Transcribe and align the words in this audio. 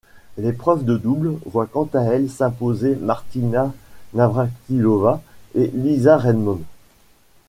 L'épreuve 0.39 0.83
de 0.83 0.97
double 0.97 1.37
voit 1.45 1.67
quant 1.67 1.87
à 1.93 1.99
elle 2.01 2.27
s'imposer 2.27 2.95
Martina 2.95 3.71
Navrátilová 4.15 5.21
et 5.53 5.67
Lisa 5.75 6.17
Raymond. 6.17 6.61